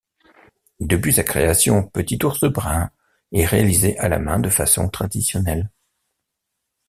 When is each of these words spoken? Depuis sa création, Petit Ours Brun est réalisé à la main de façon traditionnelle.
Depuis 0.79 1.13
sa 1.13 1.21
création, 1.21 1.83
Petit 1.83 2.17
Ours 2.25 2.45
Brun 2.51 2.89
est 3.31 3.45
réalisé 3.45 3.99
à 3.99 4.09
la 4.09 4.17
main 4.17 4.39
de 4.39 4.49
façon 4.49 4.89
traditionnelle. 4.89 5.69